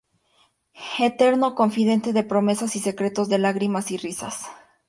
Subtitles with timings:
[0.97, 4.47] Eterno confidente de promesas y secretos, de lágrimas y risas.